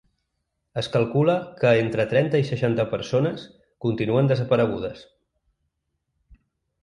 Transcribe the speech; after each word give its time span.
Es 0.81 0.87
calcula 0.93 1.33
que 1.59 1.73
entre 1.81 2.05
trenta 2.13 2.39
i 2.43 2.47
seixanta 2.47 2.85
persones 2.93 3.43
continuen 3.87 4.31
desaparegudes. 4.31 5.03